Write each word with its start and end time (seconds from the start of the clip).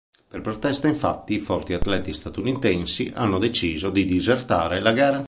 Per 0.29 0.41
protesta, 0.41 0.87
infatti, 0.87 1.35
i 1.35 1.39
forti 1.39 1.73
atleti 1.75 2.11
statunitensi 2.11 3.11
hanno 3.13 3.37
deciso 3.37 3.91
di 3.91 4.03
disertare 4.03 4.79
la 4.79 4.93
gara. 4.93 5.19